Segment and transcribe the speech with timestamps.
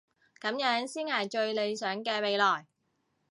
[0.39, 2.65] 噉樣先係最理想嘅未來